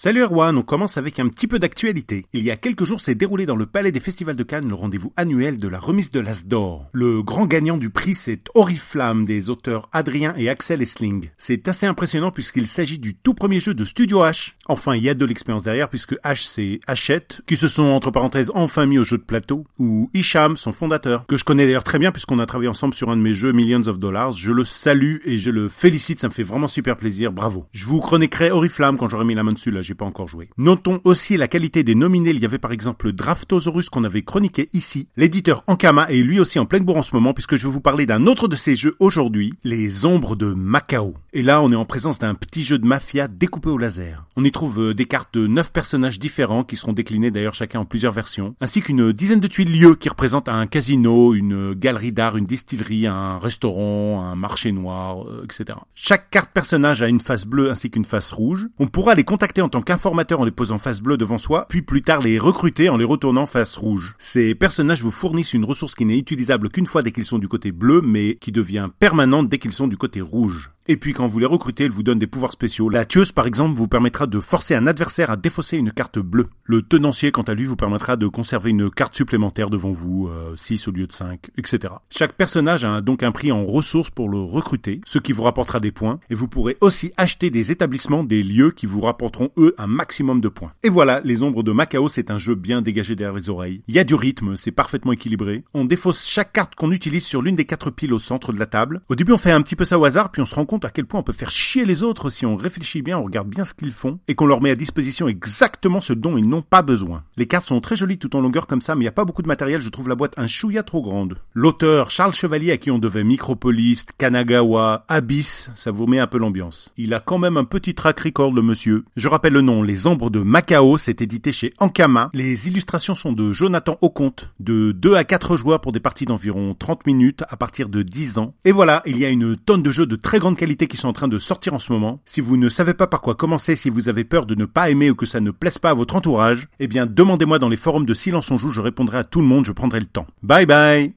Salut 0.00 0.22
Erwan, 0.22 0.56
on 0.56 0.62
commence 0.62 0.96
avec 0.96 1.18
un 1.18 1.26
petit 1.26 1.48
peu 1.48 1.58
d'actualité. 1.58 2.24
Il 2.32 2.44
y 2.44 2.52
a 2.52 2.56
quelques 2.56 2.84
jours 2.84 3.00
s'est 3.00 3.16
déroulé 3.16 3.46
dans 3.46 3.56
le 3.56 3.66
Palais 3.66 3.90
des 3.90 3.98
Festivals 3.98 4.36
de 4.36 4.44
Cannes 4.44 4.68
le 4.68 4.76
rendez-vous 4.76 5.12
annuel 5.16 5.56
de 5.56 5.66
la 5.66 5.80
remise 5.80 6.12
de 6.12 6.20
l'As 6.20 6.46
d'Or. 6.46 6.88
Le 6.92 7.20
grand 7.20 7.46
gagnant 7.46 7.76
du 7.76 7.90
prix 7.90 8.14
c'est 8.14 8.44
Oriflamme 8.54 9.24
des 9.24 9.50
auteurs 9.50 9.88
Adrien 9.90 10.34
et 10.36 10.48
Axel 10.48 10.82
Essling. 10.82 11.30
C'est 11.36 11.66
assez 11.66 11.84
impressionnant 11.84 12.30
puisqu'il 12.30 12.68
s'agit 12.68 13.00
du 13.00 13.16
tout 13.16 13.34
premier 13.34 13.58
jeu 13.58 13.74
de 13.74 13.84
Studio 13.84 14.20
H. 14.20 14.52
Enfin, 14.68 14.94
il 14.94 15.02
y 15.02 15.08
a 15.08 15.14
de 15.14 15.24
l'expérience 15.24 15.64
derrière 15.64 15.88
puisque 15.88 16.14
H 16.22 16.46
c'est 16.46 16.78
Hachette, 16.86 17.40
qui 17.48 17.56
se 17.56 17.66
sont 17.66 17.82
entre 17.82 18.12
parenthèses 18.12 18.52
enfin 18.54 18.86
mis 18.86 19.00
au 19.00 19.04
jeu 19.04 19.18
de 19.18 19.24
plateau, 19.24 19.66
ou 19.80 20.10
Isham, 20.14 20.56
son 20.56 20.70
fondateur, 20.70 21.26
que 21.26 21.36
je 21.36 21.42
connais 21.42 21.66
d'ailleurs 21.66 21.82
très 21.82 21.98
bien 21.98 22.12
puisqu'on 22.12 22.38
a 22.38 22.46
travaillé 22.46 22.68
ensemble 22.68 22.94
sur 22.94 23.10
un 23.10 23.16
de 23.16 23.22
mes 23.22 23.32
jeux 23.32 23.50
Millions 23.50 23.88
of 23.88 23.98
Dollars. 23.98 24.30
Je 24.34 24.52
le 24.52 24.62
salue 24.62 25.16
et 25.24 25.38
je 25.38 25.50
le 25.50 25.68
félicite, 25.68 26.20
ça 26.20 26.28
me 26.28 26.32
fait 26.32 26.44
vraiment 26.44 26.68
super 26.68 26.96
plaisir, 26.96 27.32
bravo. 27.32 27.66
Je 27.72 27.84
vous 27.86 27.98
chroniquerai 27.98 28.52
Oriflamme 28.52 28.96
quand 28.96 29.08
j'aurai 29.08 29.24
mis 29.24 29.34
la 29.34 29.42
main 29.42 29.50
dessus 29.50 29.72
là 29.72 29.82
j'ai 29.88 29.94
pas 29.94 30.04
encore 30.04 30.28
joué. 30.28 30.50
Notons 30.58 31.00
aussi 31.04 31.38
la 31.38 31.48
qualité 31.48 31.82
des 31.82 31.94
nominés. 31.94 32.30
Il 32.30 32.40
y 32.40 32.44
avait 32.44 32.58
par 32.58 32.72
exemple 32.72 33.10
Draftosaurus 33.10 33.88
qu'on 33.88 34.04
avait 34.04 34.22
chroniqué 34.22 34.68
ici. 34.74 35.08
L'éditeur 35.16 35.64
Ankama 35.66 36.10
est 36.10 36.22
lui 36.22 36.40
aussi 36.40 36.58
en 36.58 36.66
pleine 36.66 36.84
bourre 36.84 36.98
en 36.98 37.02
ce 37.02 37.14
moment 37.14 37.32
puisque 37.32 37.56
je 37.56 37.66
vais 37.66 37.72
vous 37.72 37.80
parler 37.80 38.04
d'un 38.04 38.26
autre 38.26 38.48
de 38.48 38.56
ces 38.56 38.76
jeux 38.76 38.96
aujourd'hui, 38.98 39.54
Les 39.64 40.04
Ombres 40.04 40.36
de 40.36 40.52
Macao. 40.52 41.14
Et 41.32 41.40
là, 41.40 41.62
on 41.62 41.72
est 41.72 41.76
en 41.76 41.86
présence 41.86 42.18
d'un 42.18 42.34
petit 42.34 42.64
jeu 42.64 42.78
de 42.78 42.86
mafia 42.86 43.28
découpé 43.28 43.70
au 43.70 43.78
laser. 43.78 44.26
On 44.36 44.44
y 44.44 44.52
trouve 44.52 44.80
euh, 44.80 44.94
des 44.94 45.06
cartes 45.06 45.32
de 45.32 45.46
9 45.46 45.72
personnages 45.72 46.18
différents 46.18 46.64
qui 46.64 46.76
seront 46.76 46.92
déclinés 46.92 47.30
d'ailleurs 47.30 47.54
chacun 47.54 47.80
en 47.80 47.84
plusieurs 47.86 48.12
versions, 48.12 48.54
ainsi 48.60 48.82
qu'une 48.82 49.12
dizaine 49.12 49.40
de 49.40 49.48
tuiles 49.48 49.72
lieux 49.72 49.94
qui 49.94 50.10
représentent 50.10 50.48
un 50.48 50.66
casino, 50.66 51.32
une 51.34 51.72
galerie 51.72 52.12
d'art, 52.12 52.36
une 52.36 52.44
distillerie, 52.44 53.06
un 53.06 53.38
restaurant, 53.38 54.22
un 54.22 54.34
marché 54.34 54.70
noir, 54.70 55.24
euh, 55.24 55.44
etc. 55.44 55.78
Chaque 55.94 56.28
carte 56.30 56.50
personnage 56.52 57.02
a 57.02 57.08
une 57.08 57.20
face 57.20 57.46
bleue 57.46 57.70
ainsi 57.70 57.90
qu'une 57.90 58.04
face 58.04 58.32
rouge. 58.32 58.66
On 58.78 58.86
pourra 58.86 59.14
les 59.14 59.24
contacter 59.24 59.62
en 59.62 59.68
tant 59.68 59.77
qu'informateur 59.82 60.40
en 60.40 60.44
les 60.44 60.50
posant 60.50 60.78
face 60.78 61.00
bleue 61.00 61.16
devant 61.16 61.38
soi, 61.38 61.66
puis 61.68 61.82
plus 61.82 62.02
tard 62.02 62.20
les 62.20 62.38
recruter 62.38 62.88
en 62.88 62.96
les 62.96 63.04
retournant 63.04 63.46
face 63.46 63.76
rouge. 63.76 64.14
Ces 64.18 64.54
personnages 64.54 65.02
vous 65.02 65.10
fournissent 65.10 65.54
une 65.54 65.64
ressource 65.64 65.94
qui 65.94 66.04
n'est 66.04 66.18
utilisable 66.18 66.68
qu'une 66.68 66.86
fois 66.86 67.02
dès 67.02 67.12
qu'ils 67.12 67.24
sont 67.24 67.38
du 67.38 67.48
côté 67.48 67.72
bleu, 67.72 68.00
mais 68.02 68.36
qui 68.40 68.52
devient 68.52 68.88
permanente 68.98 69.48
dès 69.48 69.58
qu'ils 69.58 69.72
sont 69.72 69.88
du 69.88 69.96
côté 69.96 70.20
rouge. 70.20 70.70
Et 70.90 70.96
puis 70.96 71.12
quand 71.12 71.26
vous 71.26 71.38
les 71.38 71.44
recrutez, 71.44 71.84
elle 71.84 71.90
vous 71.90 72.02
donne 72.02 72.18
des 72.18 72.26
pouvoirs 72.26 72.52
spéciaux. 72.52 72.88
La 72.88 73.04
tueuse 73.04 73.30
par 73.30 73.46
exemple 73.46 73.76
vous 73.76 73.88
permettra 73.88 74.26
de 74.26 74.40
forcer 74.40 74.74
un 74.74 74.86
adversaire 74.86 75.30
à 75.30 75.36
défausser 75.36 75.76
une 75.76 75.92
carte 75.92 76.18
bleue. 76.18 76.48
Le 76.64 76.80
tenancier 76.80 77.30
quant 77.30 77.42
à 77.42 77.52
lui 77.52 77.66
vous 77.66 77.76
permettra 77.76 78.16
de 78.16 78.26
conserver 78.26 78.70
une 78.70 78.90
carte 78.90 79.14
supplémentaire 79.14 79.68
devant 79.68 79.92
vous, 79.92 80.30
6 80.56 80.88
euh, 80.88 80.90
au 80.90 80.94
lieu 80.94 81.06
de 81.06 81.12
5, 81.12 81.50
etc. 81.58 81.92
Chaque 82.08 82.32
personnage 82.32 82.84
a 82.84 83.02
donc 83.02 83.22
un 83.22 83.32
prix 83.32 83.52
en 83.52 83.66
ressources 83.66 84.08
pour 84.08 84.30
le 84.30 84.38
recruter, 84.40 85.02
ce 85.04 85.18
qui 85.18 85.34
vous 85.34 85.42
rapportera 85.42 85.78
des 85.78 85.92
points, 85.92 86.20
et 86.30 86.34
vous 86.34 86.48
pourrez 86.48 86.78
aussi 86.80 87.12
acheter 87.18 87.50
des 87.50 87.70
établissements, 87.70 88.24
des 88.24 88.42
lieux 88.42 88.70
qui 88.70 88.86
vous 88.86 89.02
rapporteront 89.02 89.50
eux 89.58 89.74
un 89.76 89.86
maximum 89.86 90.40
de 90.40 90.48
points. 90.48 90.72
Et 90.84 90.88
voilà, 90.88 91.20
les 91.22 91.42
ombres 91.42 91.62
de 91.62 91.72
Macao 91.72 92.08
c'est 92.08 92.30
un 92.30 92.38
jeu 92.38 92.54
bien 92.54 92.80
dégagé 92.80 93.14
derrière 93.14 93.36
les 93.36 93.50
oreilles. 93.50 93.82
Il 93.88 93.94
y 93.94 93.98
a 93.98 94.04
du 94.04 94.14
rythme, 94.14 94.56
c'est 94.56 94.70
parfaitement 94.70 95.12
équilibré. 95.12 95.64
On 95.74 95.84
défausse 95.84 96.26
chaque 96.26 96.54
carte 96.54 96.76
qu'on 96.76 96.92
utilise 96.92 97.24
sur 97.24 97.42
l'une 97.42 97.56
des 97.56 97.66
quatre 97.66 97.90
piles 97.90 98.14
au 98.14 98.18
centre 98.18 98.54
de 98.54 98.58
la 98.58 98.64
table. 98.64 99.02
Au 99.10 99.16
début 99.16 99.32
on 99.32 99.38
fait 99.38 99.50
un 99.50 99.60
petit 99.60 99.76
peu 99.76 99.84
ça 99.84 99.98
au 99.98 100.04
hasard, 100.06 100.30
puis 100.30 100.40
on 100.40 100.46
se 100.46 100.54
rend 100.54 100.64
compte 100.64 100.77
à 100.84 100.90
quel 100.90 101.06
point 101.06 101.20
on 101.20 101.24
peut 101.24 101.32
faire 101.32 101.50
chier 101.50 101.84
les 101.84 102.02
autres 102.02 102.30
si 102.30 102.46
on 102.46 102.56
réfléchit 102.56 103.02
bien, 103.02 103.18
on 103.18 103.24
regarde 103.24 103.48
bien 103.48 103.64
ce 103.64 103.74
qu'ils 103.74 103.92
font 103.92 104.18
et 104.28 104.34
qu'on 104.34 104.46
leur 104.46 104.60
met 104.60 104.70
à 104.70 104.76
disposition 104.76 105.28
exactement 105.28 106.00
ce 106.00 106.12
dont 106.12 106.36
ils 106.36 106.48
n'ont 106.48 106.62
pas 106.62 106.82
besoin. 106.82 107.24
Les 107.36 107.46
cartes 107.46 107.66
sont 107.66 107.80
très 107.80 107.96
jolies 107.96 108.18
tout 108.18 108.34
en 108.36 108.40
longueur 108.40 108.66
comme 108.66 108.80
ça, 108.80 108.94
mais 108.94 109.00
il 109.00 109.04
n'y 109.04 109.08
a 109.08 109.12
pas 109.12 109.24
beaucoup 109.24 109.42
de 109.42 109.48
matériel, 109.48 109.80
je 109.80 109.88
trouve 109.88 110.08
la 110.08 110.14
boîte 110.14 110.34
un 110.36 110.46
chouïa 110.46 110.82
trop 110.82 111.02
grande. 111.02 111.38
L'auteur, 111.54 112.10
Charles 112.10 112.34
Chevalier, 112.34 112.72
à 112.72 112.76
qui 112.76 112.90
on 112.90 112.98
devait 112.98 113.24
Micropolis, 113.24 114.06
Kanagawa, 114.16 115.04
Abyss, 115.08 115.70
ça 115.74 115.90
vous 115.90 116.06
met 116.06 116.18
un 116.18 116.26
peu 116.26 116.38
l'ambiance. 116.38 116.92
Il 116.96 117.14
a 117.14 117.20
quand 117.20 117.38
même 117.38 117.56
un 117.56 117.64
petit 117.64 117.94
track 117.94 118.20
record, 118.20 118.52
le 118.52 118.62
monsieur. 118.62 119.04
Je 119.16 119.28
rappelle 119.28 119.52
le 119.52 119.60
nom, 119.60 119.82
Les 119.82 120.06
Ombres 120.06 120.30
de 120.30 120.40
Macao, 120.40 120.98
c'est 120.98 121.22
édité 121.22 121.52
chez 121.52 121.72
Ankama. 121.78 122.30
Les 122.34 122.68
illustrations 122.68 123.14
sont 123.14 123.32
de 123.32 123.52
Jonathan 123.52 123.98
Auconte, 124.00 124.52
de 124.60 124.92
2 124.92 125.14
à 125.14 125.24
4 125.24 125.56
joueurs 125.56 125.80
pour 125.80 125.92
des 125.92 126.00
parties 126.00 126.26
d'environ 126.26 126.74
30 126.78 127.06
minutes 127.06 127.44
à 127.48 127.56
partir 127.56 127.88
de 127.88 128.02
10 128.02 128.38
ans. 128.38 128.54
Et 128.64 128.72
voilà, 128.72 129.02
il 129.06 129.18
y 129.18 129.24
a 129.24 129.30
une 129.30 129.56
tonne 129.56 129.82
de 129.82 129.92
jeux 129.92 130.06
de 130.06 130.16
très 130.16 130.38
grande 130.38 130.56
qualité 130.56 130.67
qui 130.76 130.96
sont 130.96 131.08
en 131.08 131.12
train 131.12 131.28
de 131.28 131.38
sortir 131.38 131.74
en 131.74 131.78
ce 131.78 131.92
moment. 131.92 132.20
Si 132.24 132.40
vous 132.40 132.56
ne 132.56 132.68
savez 132.68 132.94
pas 132.94 133.06
par 133.06 133.20
quoi 133.20 133.34
commencer, 133.34 133.76
si 133.76 133.90
vous 133.90 134.08
avez 134.08 134.24
peur 134.24 134.46
de 134.46 134.54
ne 134.54 134.64
pas 134.64 134.90
aimer 134.90 135.10
ou 135.10 135.14
que 135.14 135.26
ça 135.26 135.40
ne 135.40 135.50
plaise 135.50 135.78
pas 135.78 135.90
à 135.90 135.94
votre 135.94 136.16
entourage, 136.16 136.68
eh 136.80 136.88
bien 136.88 137.06
demandez-moi 137.06 137.58
dans 137.58 137.68
les 137.68 137.76
forums 137.76 138.06
de 138.06 138.14
Silence 138.14 138.50
on 138.50 138.56
Joue, 138.56 138.70
je 138.70 138.80
répondrai 138.80 139.18
à 139.18 139.24
tout 139.24 139.40
le 139.40 139.46
monde, 139.46 139.64
je 139.64 139.72
prendrai 139.72 140.00
le 140.00 140.06
temps. 140.06 140.26
Bye 140.42 140.66
bye 140.66 141.14